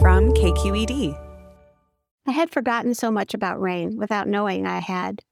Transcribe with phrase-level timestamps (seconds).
[0.00, 1.18] From KQED.
[2.24, 5.22] I had forgotten so much about rain without knowing I had.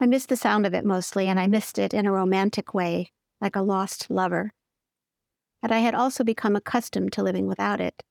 [0.00, 3.10] I missed the sound of it mostly, and I missed it in a romantic way,
[3.40, 4.52] like a lost lover.
[5.60, 8.04] But I had also become accustomed to living without it,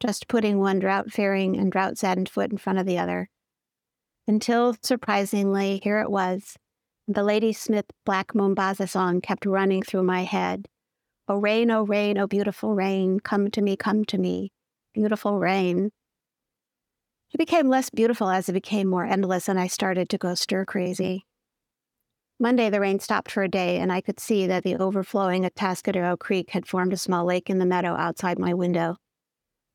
[0.00, 3.30] just putting one drought fearing and drought saddened foot in front of the other.
[4.26, 6.56] Until, surprisingly, here it was.
[7.06, 10.66] The Ladysmith Black Mambazo song kept running through my head.
[11.28, 14.50] Oh, rain, oh, rain, oh, beautiful rain, come to me, come to me,
[14.94, 15.90] beautiful rain.
[17.32, 20.64] It became less beautiful as it became more endless, and I started to go stir
[20.64, 21.26] crazy.
[22.40, 26.18] Monday, the rain stopped for a day, and I could see that the overflowing Atascadero
[26.18, 28.96] Creek had formed a small lake in the meadow outside my window.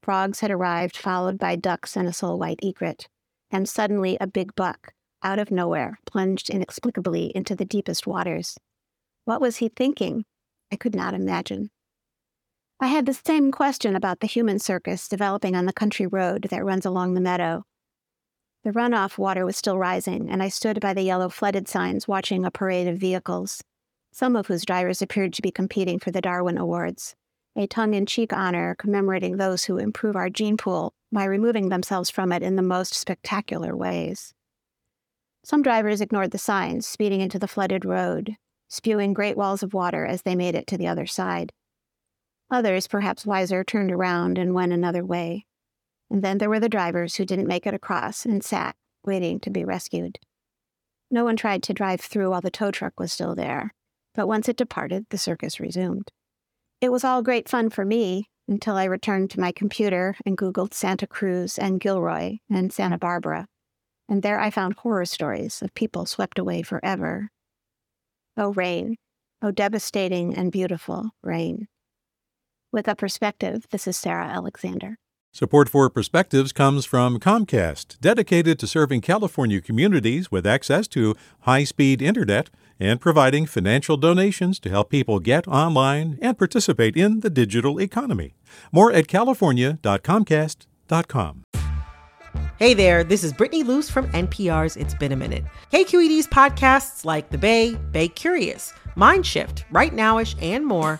[0.01, 3.07] Frogs had arrived, followed by ducks and a sole white egret,
[3.51, 4.93] and suddenly a big buck,
[5.23, 8.57] out of nowhere, plunged inexplicably into the deepest waters.
[9.25, 10.25] What was he thinking?
[10.71, 11.69] I could not imagine.
[12.79, 16.65] I had the same question about the human circus developing on the country road that
[16.65, 17.63] runs along the meadow.
[18.65, 22.43] The runoff water was still rising, and I stood by the yellow flooded signs watching
[22.43, 23.63] a parade of vehicles,
[24.11, 27.15] some of whose drivers appeared to be competing for the Darwin Awards,
[27.55, 32.09] a tongue in cheek honor commemorating those who improve our gene pool by removing themselves
[32.09, 34.33] from it in the most spectacular ways.
[35.45, 38.35] Some drivers ignored the signs, speeding into the flooded road,
[38.67, 41.53] spewing great walls of water as they made it to the other side.
[42.51, 45.45] Others, perhaps wiser, turned around and went another way.
[46.09, 49.49] And then there were the drivers who didn't make it across and sat, waiting to
[49.49, 50.19] be rescued.
[51.09, 53.73] No one tried to drive through while the tow truck was still there,
[54.13, 56.11] but once it departed, the circus resumed.
[56.81, 60.73] It was all great fun for me until I returned to my computer and Googled
[60.73, 63.47] Santa Cruz and Gilroy and Santa Barbara.
[64.07, 67.29] And there I found horror stories of people swept away forever.
[68.37, 68.97] Oh, rain.
[69.41, 71.67] Oh, devastating and beautiful rain.
[72.75, 74.97] With a perspective, this is Sarah Alexander.
[75.31, 81.63] Support for Perspectives comes from Comcast, dedicated to serving California communities with access to high
[81.63, 87.29] speed internet and providing financial donations to help people get online and participate in the
[87.29, 88.35] digital economy.
[88.73, 91.43] More at california.comcast.com.
[92.59, 95.45] Hey there, this is Brittany Luce from NPR's It's Been a Minute.
[95.71, 100.99] KQED's podcasts like The Bay, Bay Curious, Mindshift, Right Nowish, and more